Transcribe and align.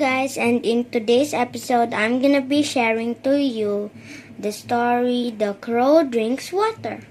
guys, 0.00 0.38
and 0.40 0.64
in 0.64 0.88
today's 0.88 1.36
episode, 1.36 1.92
I'm 1.92 2.24
gonna 2.24 2.40
be 2.40 2.62
sharing 2.62 3.20
to 3.20 3.36
you 3.36 3.92
the 4.38 4.50
story 4.50 5.28
The 5.28 5.52
Crow 5.60 6.02
Drinks 6.08 6.50
Water. 6.56 7.04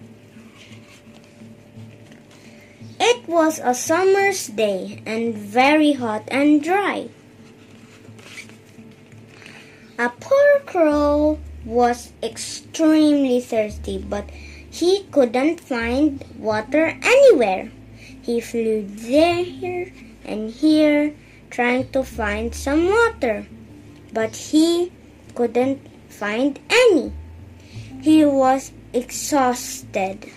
It 3.00 3.30
was 3.30 3.62
a 3.62 3.76
summer's 3.78 4.48
day 4.48 5.04
and 5.06 5.38
very 5.38 5.94
hot 5.94 6.26
and 6.34 6.64
dry. 6.64 7.14
A 10.00 10.10
poor 10.10 10.50
crow 10.66 11.38
was 11.64 12.12
extremely 12.24 13.40
thirsty, 13.40 14.00
but 14.02 14.34
he 14.66 15.06
couldn't 15.14 15.62
find 15.62 16.26
water 16.40 16.98
anywhere. 17.06 17.70
He 18.02 18.42
flew 18.42 18.82
there 18.90 19.94
and 20.26 20.50
here 20.50 21.14
trying 21.50 21.90
to 21.92 22.04
find 22.04 22.54
some 22.54 22.88
water, 22.88 23.46
but 24.14 24.36
he 24.36 24.92
couldn't 25.36 25.82
find 26.10 26.60
any. 26.70 27.14
He 28.02 28.26
was 28.26 28.72
exhausted. 28.94 30.32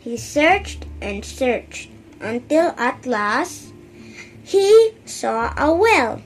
He 0.00 0.16
searched 0.16 0.86
and 1.00 1.24
searched 1.24 1.88
until 2.20 2.74
at 2.76 3.06
last 3.06 3.72
he 4.42 4.92
saw 5.04 5.54
a 5.56 5.74
well. 5.74 6.20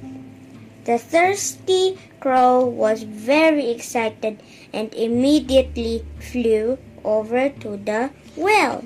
The 0.85 0.99
thirsty 0.99 1.99
crow 2.19 2.65
was 2.65 3.03
very 3.03 3.71
excited 3.71 4.43
and 4.73 4.93
immediately 4.95 6.05
flew 6.19 6.79
over 7.05 7.51
to 7.51 7.77
the 7.77 8.11
well. 8.37 8.85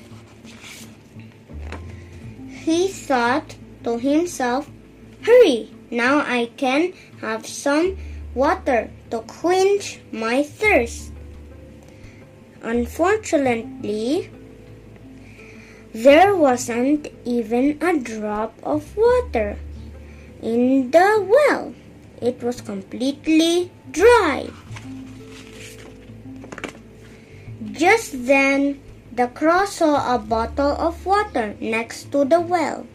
He 2.65 2.87
thought 2.87 3.57
to 3.83 3.99
himself, 3.99 4.71
Hurry, 5.23 5.71
now 5.91 6.19
I 6.21 6.47
can 6.57 6.93
have 7.21 7.45
some 7.45 7.99
water 8.35 8.91
to 9.11 9.19
quench 9.21 9.99
my 10.13 10.45
thirst. 10.45 11.11
Unfortunately, 12.63 14.31
there 15.93 16.37
wasn't 16.37 17.09
even 17.25 17.83
a 17.83 17.99
drop 17.99 18.55
of 18.63 18.97
water 18.97 19.59
in 20.41 20.93
the 20.93 21.27
well. 21.29 21.75
It 22.21 22.41
was 22.43 22.61
completely 22.61 23.73
dry. 23.91 24.49
Just 27.73 28.27
then, 28.27 28.81
the 29.13 29.29
crow 29.29 29.67
saw 29.67 30.15
a 30.15 30.19
bottle 30.19 30.73
of 30.81 31.05
water 31.05 31.55
next 31.61 32.11
to 32.13 32.25
the 32.25 32.41
well. 32.41 32.87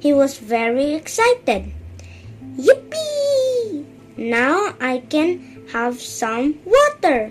He 0.00 0.12
was 0.12 0.38
very 0.38 0.94
excited. 0.94 1.72
Yippee! 2.58 3.86
Now 4.16 4.74
I 4.80 5.04
can 5.08 5.68
have 5.72 6.00
some 6.00 6.58
water, 6.64 7.30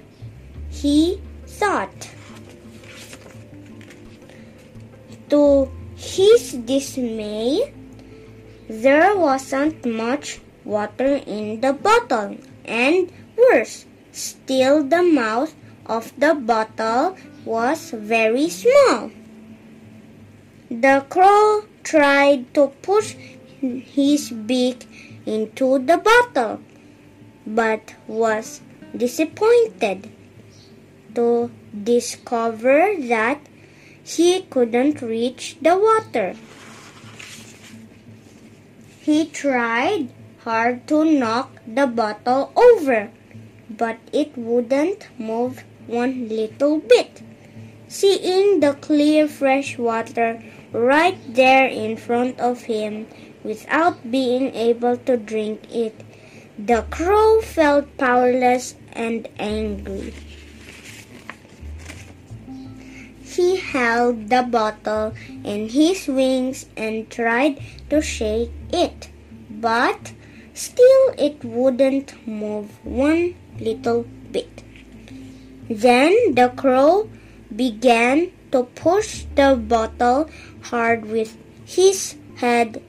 he 0.70 1.20
thought. 1.46 2.10
To 5.30 5.70
his 5.96 6.54
dismay, 6.54 7.74
there 8.70 9.18
wasn't 9.18 9.86
much 9.86 10.40
water 10.64 11.20
in 11.28 11.60
the 11.60 11.74
bottle, 11.74 12.38
and 12.64 13.12
worse 13.36 13.86
still, 14.12 14.84
the 14.84 15.04
mouth 15.04 15.54
of 15.86 16.14
the 16.18 16.34
bottle 16.34 17.18
was 17.46 17.92
very 17.92 18.50
small. 18.50 19.12
The 20.70 21.06
crow 21.10 21.66
tried 21.84 22.54
to 22.56 22.68
push 22.82 23.16
his 23.62 24.32
beak 24.32 24.88
into 25.26 25.80
the 25.80 25.98
bottle, 25.98 26.60
but 27.46 27.94
was 28.08 28.62
disappointed 28.96 30.10
to 31.14 31.52
discover 31.84 32.96
that 33.00 33.40
he 34.04 34.42
couldn't 34.44 35.02
reach 35.02 35.58
the 35.62 35.78
water. 35.78 36.36
He 39.02 39.28
tried 39.28 40.10
hard 40.40 40.88
to 40.88 41.06
knock 41.06 41.52
the 41.68 41.86
bottle 41.88 42.52
over, 42.56 43.12
but 43.70 43.98
it 44.12 44.38
wouldn't 44.38 45.08
move 45.20 45.64
one 45.88 46.28
little 46.28 46.80
bit. 46.80 47.22
Seeing 47.88 48.60
the 48.62 48.74
clear 48.74 49.28
fresh 49.28 49.78
water 49.78 50.42
right 50.72 51.18
there 51.30 51.68
in 51.68 51.98
front 51.98 52.40
of 52.40 52.64
him 52.64 53.08
without 53.44 54.12
being 54.12 54.56
able 54.56 54.98
to 54.98 55.18
drink 55.18 55.62
it, 55.72 55.94
the 56.58 56.84
crow 56.90 57.42
felt 57.42 57.96
powerless 57.98 58.76
and 58.94 59.28
angry. 59.38 60.14
He 63.24 63.58
held 63.58 64.30
the 64.30 64.44
bottle 64.44 65.14
in 65.44 65.70
his 65.70 66.08
wings 66.08 66.68
and 66.78 67.10
tried 67.10 67.60
to 67.90 68.02
shake 68.02 68.52
it, 68.72 69.10
but 69.50 70.14
still 70.54 71.14
it 71.18 71.44
wouldn't 71.44 72.16
move 72.26 72.72
one 72.86 73.36
little 73.60 74.06
bit. 74.32 74.64
Then 75.70 76.34
the 76.34 76.54
crow 76.56 77.10
began 77.56 78.32
to 78.52 78.64
push 78.76 79.26
the 79.36 79.56
bottle 79.56 80.30
hard 80.62 81.06
with 81.06 81.38
his 81.66 82.16
head, 82.38 82.82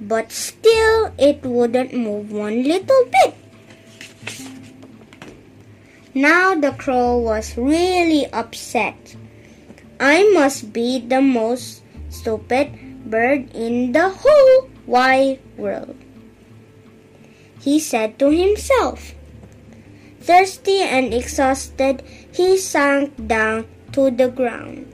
but 0.00 0.32
still 0.32 1.12
it 1.18 1.42
wouldn't 1.42 1.92
move 1.94 2.32
one 2.32 2.62
little 2.62 3.04
bit. 3.10 3.34
Now 6.14 6.54
the 6.54 6.72
crow 6.72 7.18
was 7.18 7.56
really 7.56 8.26
upset. 8.32 9.16
I 9.98 10.28
must 10.34 10.72
be 10.72 11.00
the 11.00 11.22
most 11.22 11.82
stupid 12.10 13.08
bird 13.08 13.54
in 13.54 13.92
the 13.92 14.10
whole 14.10 14.68
wide 14.86 15.40
world. 15.56 15.96
He 17.60 17.78
said 17.78 18.18
to 18.18 18.30
himself. 18.30 19.14
Thirsty 20.20 20.82
and 20.82 21.14
exhausted, 21.14 22.02
he 22.30 22.58
sank 22.58 23.14
down 23.26 23.66
to 23.92 24.10
the 24.10 24.28
ground. 24.28 24.86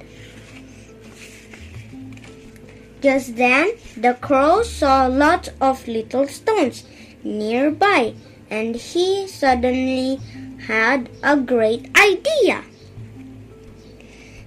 Just 3.00 3.36
then, 3.36 3.70
the 3.96 4.14
crow 4.14 4.62
saw 4.62 5.06
lots 5.06 5.50
of 5.60 5.86
little 5.86 6.26
stones 6.26 6.84
nearby, 7.22 8.14
and 8.50 8.74
he 8.74 9.26
suddenly 9.28 10.18
had 10.66 11.08
a 11.22 11.36
great 11.36 11.86
idea. 11.96 12.64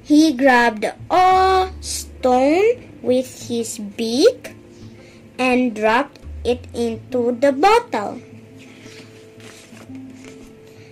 He 0.03 0.33
grabbed 0.33 0.83
a 1.09 1.71
stone 1.79 2.99
with 3.01 3.47
his 3.47 3.79
beak 3.79 4.53
and 5.39 5.73
dropped 5.73 6.19
it 6.43 6.67
into 6.73 7.31
the 7.39 7.53
bottle. 7.53 8.21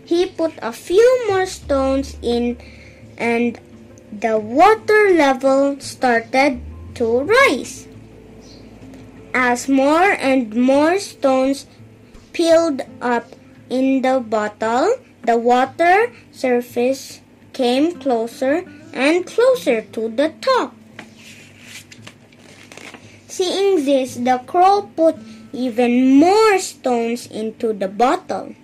He 0.06 0.26
put 0.28 0.54
a 0.62 0.72
few 0.72 1.28
more 1.28 1.46
stones 1.46 2.18
in 2.22 2.58
and 3.20 3.60
the 4.12 4.40
water 4.40 5.14
level 5.14 5.80
started 5.80 6.62
to 6.96 7.22
rise. 7.22 7.88
As 9.34 9.70
more 9.70 10.18
and 10.18 10.56
more 10.56 10.98
stones 10.98 11.68
piled 12.34 12.82
up 13.02 13.28
in 13.70 14.02
the 14.02 14.20
bottle, 14.20 14.96
the 15.24 15.38
water 15.38 16.12
surface 16.32 17.22
came 17.54 18.00
closer 18.00 18.66
and 18.94 19.26
closer 19.26 19.82
to 19.82 20.10
the 20.10 20.34
top. 20.42 20.74
Seeing 23.28 23.86
this, 23.86 24.16
the 24.16 24.42
crow 24.48 24.90
put 24.96 25.16
even 25.54 26.16
more 26.16 26.58
stones 26.58 27.28
into 27.28 27.74
the 27.74 27.88
bottle. 27.88 28.56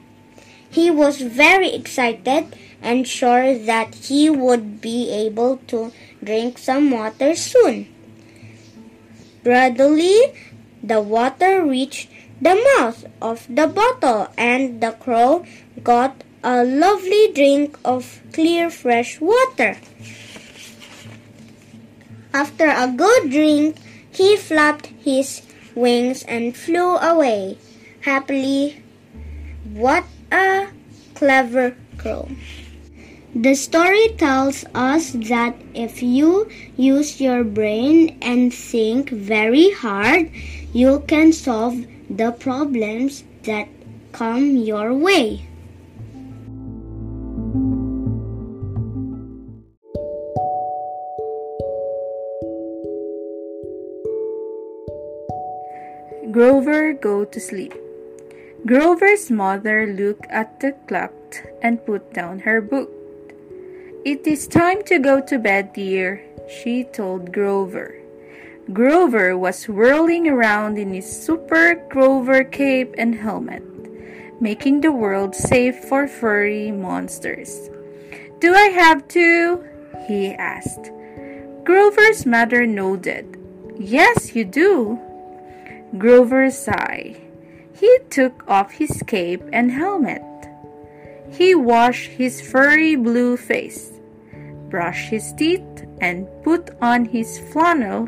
He 0.75 0.91
was 0.91 1.21
very 1.21 1.73
excited 1.73 2.53
and 2.81 3.07
sure 3.07 3.57
that 3.57 3.95
he 3.95 4.29
would 4.29 4.81
be 4.81 5.09
able 5.09 5.57
to 5.71 5.93
drink 6.21 6.57
some 6.57 6.91
water 6.91 7.33
soon. 7.33 7.87
Gradually, 9.41 10.35
the 10.83 10.99
water 10.99 11.63
reached 11.63 12.09
the 12.41 12.59
mouth 12.75 13.05
of 13.21 13.47
the 13.47 13.67
bottle, 13.67 14.27
and 14.37 14.81
the 14.81 14.91
crow 14.91 15.45
got 15.81 16.25
a 16.43 16.65
lovely 16.65 17.31
drink 17.31 17.79
of 17.85 18.19
clear, 18.33 18.69
fresh 18.69 19.21
water. 19.21 19.77
After 22.33 22.67
a 22.67 22.91
good 22.91 23.31
drink, 23.31 23.77
he 24.11 24.35
flapped 24.35 24.87
his 24.99 25.41
wings 25.73 26.23
and 26.23 26.51
flew 26.55 26.97
away 26.97 27.57
happily. 28.01 28.83
What 29.63 30.03
a 30.35 30.67
clever 31.15 31.75
crow. 31.97 32.29
The 33.35 33.55
story 33.55 34.15
tells 34.17 34.63
us 34.73 35.11
that 35.27 35.55
if 35.73 36.01
you 36.01 36.49
use 36.77 37.19
your 37.19 37.43
brain 37.43 38.17
and 38.21 38.53
think 38.53 39.09
very 39.09 39.71
hard, 39.71 40.31
you 40.73 41.03
can 41.07 41.33
solve 41.33 41.85
the 42.09 42.31
problems 42.31 43.23
that 43.43 43.67
come 44.13 44.55
your 44.55 44.93
way. 44.93 45.47
Grover 56.31 56.93
go 56.93 57.23
to 57.23 57.39
sleep. 57.39 57.84
Grover's 58.65 59.29
mother 59.29 59.85
looked 59.85 60.25
at 60.31 60.59
the 60.59 60.71
clock 60.87 61.13
and 61.61 61.85
put 61.85 62.13
down 62.15 62.39
her 62.39 62.61
book. 62.61 62.89
It 64.03 64.25
is 64.25 64.47
time 64.47 64.81
to 64.85 64.97
go 64.97 65.21
to 65.21 65.37
bed, 65.37 65.73
dear, 65.73 66.25
she 66.49 66.83
told 66.83 67.31
Grover. 67.31 67.93
Grover 68.73 69.37
was 69.37 69.69
whirling 69.69 70.27
around 70.27 70.79
in 70.79 70.91
his 70.91 71.05
super 71.05 71.75
Grover 71.91 72.43
cape 72.43 72.95
and 72.97 73.13
helmet, 73.13 73.61
making 74.41 74.81
the 74.81 74.91
world 74.91 75.35
safe 75.35 75.85
for 75.85 76.07
furry 76.07 76.71
monsters. 76.71 77.69
Do 78.39 78.55
I 78.55 78.69
have 78.73 79.07
to? 79.09 79.63
he 80.07 80.33
asked. 80.33 80.89
Grover's 81.63 82.25
mother 82.25 82.65
nodded. 82.65 83.37
Yes, 83.77 84.33
you 84.33 84.43
do. 84.43 84.99
Grover 85.99 86.49
sighed. 86.49 87.24
He 87.75 87.99
took 88.09 88.47
off 88.47 88.71
his 88.71 89.03
cape 89.05 89.43
and 89.51 89.69
helmet. 89.69 90.23
He 91.29 91.53
washed 91.55 92.11
his 92.11 92.39
furry 92.39 92.95
blue 92.95 93.35
face, 93.35 93.91
brushed 94.69 95.09
his 95.09 95.33
teeth, 95.33 95.83
and 95.99 96.27
put 96.43 96.69
on 96.81 97.03
his 97.05 97.39
flannel 97.51 98.07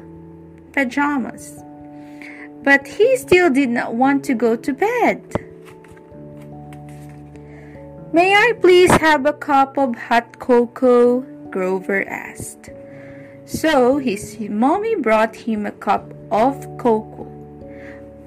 pajamas. 0.72 1.60
But 2.64 2.88
he 2.88 3.18
still 3.18 3.50
did 3.50 3.70
not 3.70 3.96
want 3.96 4.24
to 4.26 4.34
go 4.34 4.56
to 4.56 4.74
bed. 4.74 5.22
May 8.14 8.34
I 8.34 8.54
please 8.62 8.92
have 8.92 9.26
a 9.26 9.34
cup 9.34 9.78
of 9.78 9.96
hot 9.96 10.40
cocoa? 10.40 11.22
Grover 11.50 12.08
asked. 12.08 12.70
So 13.46 13.98
his 13.98 14.38
mommy 14.40 14.96
brought 14.96 15.36
him 15.36 15.66
a 15.66 15.72
cup 15.72 16.14
of 16.32 16.56
cocoa. 16.78 17.17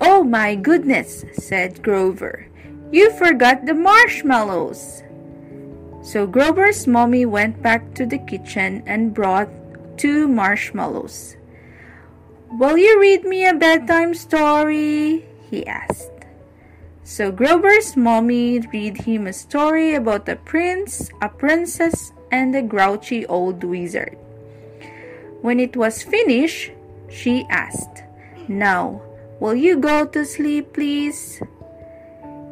Oh 0.00 0.24
my 0.24 0.54
goodness, 0.54 1.24
said 1.34 1.82
Grover. 1.82 2.46
You 2.90 3.12
forgot 3.12 3.66
the 3.66 3.74
marshmallows. 3.74 5.02
So 6.02 6.26
Grover's 6.26 6.86
mommy 6.86 7.26
went 7.26 7.62
back 7.62 7.94
to 7.94 8.06
the 8.06 8.18
kitchen 8.18 8.82
and 8.86 9.12
brought 9.12 9.50
two 9.98 10.26
marshmallows. 10.26 11.36
Will 12.58 12.78
you 12.78 12.98
read 12.98 13.24
me 13.24 13.46
a 13.46 13.54
bedtime 13.54 14.14
story? 14.14 15.26
he 15.50 15.66
asked. 15.66 16.24
So 17.04 17.30
Grover's 17.30 17.96
mommy 17.96 18.60
read 18.72 18.96
him 19.02 19.26
a 19.26 19.32
story 19.32 19.94
about 19.94 20.28
a 20.28 20.36
prince, 20.36 21.10
a 21.20 21.28
princess, 21.28 22.12
and 22.32 22.54
a 22.54 22.62
grouchy 22.62 23.26
old 23.26 23.62
wizard. 23.62 24.16
When 25.42 25.60
it 25.60 25.76
was 25.76 26.02
finished, 26.02 26.72
she 27.08 27.44
asked, 27.50 28.04
Now, 28.48 29.02
Will 29.40 29.54
you 29.54 29.78
go 29.78 30.04
to 30.04 30.24
sleep, 30.26 30.74
please? 30.74 31.40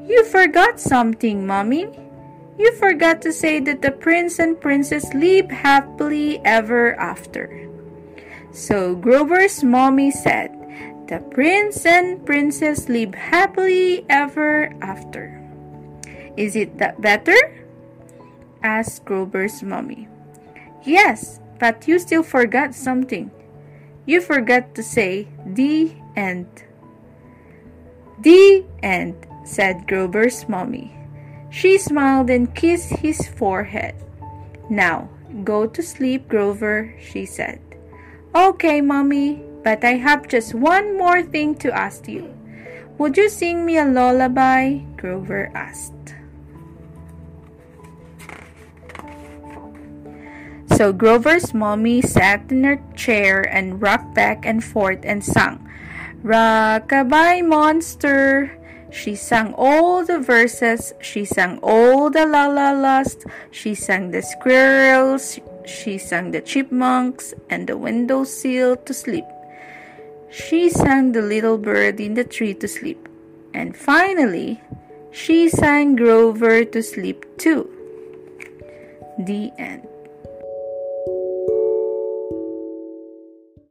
You 0.08 0.24
forgot 0.24 0.80
something, 0.80 1.46
Mommy. 1.46 1.84
You 2.58 2.72
forgot 2.80 3.20
to 3.22 3.32
say 3.32 3.60
that 3.60 3.82
the 3.82 3.92
prince 3.92 4.40
and 4.40 4.58
princess 4.58 5.12
live 5.12 5.50
happily 5.50 6.40
ever 6.46 6.96
after. 6.96 7.68
So 8.52 8.96
Grover's 8.96 9.62
mommy 9.62 10.10
said, 10.10 10.50
The 11.08 11.20
prince 11.30 11.84
and 11.84 12.24
princess 12.24 12.88
live 12.88 13.14
happily 13.14 14.06
ever 14.08 14.72
after. 14.80 15.44
Is 16.36 16.56
it 16.56 16.78
that 16.78 17.00
better? 17.02 17.36
asked 18.62 19.04
Grover's 19.04 19.62
mommy. 19.62 20.08
Yes, 20.84 21.38
but 21.60 21.86
you 21.86 21.98
still 21.98 22.22
forgot 22.22 22.74
something. 22.74 23.30
You 24.06 24.22
forgot 24.22 24.74
to 24.74 24.82
say 24.82 25.28
the 25.44 25.92
end. 26.16 26.64
The 28.20 28.64
end, 28.82 29.14
said 29.44 29.86
Grover's 29.86 30.48
mommy. 30.48 30.94
She 31.50 31.78
smiled 31.78 32.30
and 32.30 32.54
kissed 32.54 32.90
his 32.98 33.28
forehead. 33.28 33.94
Now, 34.68 35.08
go 35.44 35.66
to 35.66 35.82
sleep, 35.82 36.28
Grover, 36.28 36.94
she 37.00 37.24
said. 37.24 37.60
Okay, 38.34 38.80
mommy, 38.80 39.42
but 39.62 39.84
I 39.84 39.94
have 39.94 40.28
just 40.28 40.54
one 40.54 40.98
more 40.98 41.22
thing 41.22 41.54
to 41.56 41.72
ask 41.72 42.08
you. 42.08 42.34
Would 42.98 43.16
you 43.16 43.28
sing 43.28 43.64
me 43.64 43.78
a 43.78 43.84
lullaby? 43.84 44.82
Grover 44.96 45.50
asked. 45.54 45.94
So 50.76 50.92
Grover's 50.92 51.54
mommy 51.54 52.02
sat 52.02 52.52
in 52.52 52.64
her 52.64 52.82
chair 52.94 53.42
and 53.42 53.80
rocked 53.80 54.14
back 54.14 54.44
and 54.44 54.62
forth 54.62 55.00
and 55.02 55.24
sang. 55.24 55.64
Rockabye 56.22 57.46
monster. 57.46 58.54
She 58.90 59.14
sang 59.14 59.54
all 59.54 60.04
the 60.04 60.18
verses, 60.18 60.94
she 61.00 61.24
sang 61.24 61.58
all 61.62 62.10
the 62.10 62.24
la 62.24 62.46
la 62.46 62.72
las, 62.72 63.16
she 63.50 63.74
sang 63.74 64.10
the 64.10 64.22
squirrels, 64.22 65.38
she 65.66 65.98
sang 65.98 66.30
the 66.30 66.40
chipmunks 66.40 67.34
and 67.50 67.68
the 67.68 67.76
windowsill 67.76 68.76
to 68.76 68.94
sleep. 68.94 69.26
She 70.30 70.70
sang 70.70 71.12
the 71.12 71.22
little 71.22 71.58
bird 71.58 72.00
in 72.00 72.14
the 72.14 72.24
tree 72.24 72.54
to 72.54 72.68
sleep. 72.68 73.08
And 73.54 73.76
finally, 73.76 74.60
she 75.10 75.48
sang 75.48 75.96
Grover 75.96 76.64
to 76.64 76.82
sleep 76.82 77.24
too. 77.38 77.68
The 79.18 79.52
end. 79.58 79.87